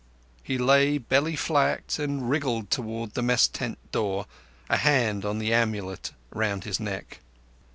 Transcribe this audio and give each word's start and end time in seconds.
He 0.41 0.57
lay 0.57 0.97
belly 0.97 1.35
flat 1.35 1.99
and 1.99 2.27
wriggled 2.27 2.71
towards 2.71 3.13
the 3.13 3.21
Mess 3.21 3.47
tent 3.47 3.77
door, 3.91 4.25
a 4.67 4.77
hand 4.77 5.25
on 5.25 5.37
the 5.37 5.53
amulet 5.53 6.09
round 6.31 6.63
his 6.63 6.79
neck. 6.79 7.19